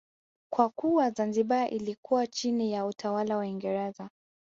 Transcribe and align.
Kwa 0.53 0.69
kuwa 0.69 1.09
Zanzibar 1.11 1.73
ilikuwa 1.73 2.27
chini 2.27 2.71
ya 2.73 2.85
utawala 2.85 3.35
wa 3.37 3.41
Uingereza 3.43 4.09